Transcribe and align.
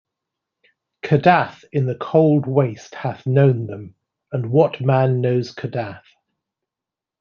Kadath 1.03 1.63
in 1.71 1.85
the 1.85 1.93
cold 1.93 2.47
waste 2.47 2.95
hath 2.95 3.27
known 3.27 3.67
Them, 3.67 3.93
and 4.31 4.49
what 4.49 4.81
man 4.81 5.21
knows 5.21 5.53
Kadath? 5.53 6.01